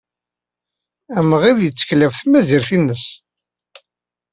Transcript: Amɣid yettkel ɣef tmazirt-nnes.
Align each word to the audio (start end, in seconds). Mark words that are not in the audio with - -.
Amɣid 1.17 1.57
yettkel 1.61 2.01
ɣef 2.05 2.15
tmazirt-nnes. 2.17 3.05